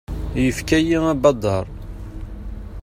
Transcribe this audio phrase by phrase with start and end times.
[0.43, 1.65] Yefka-yi abadaṛ.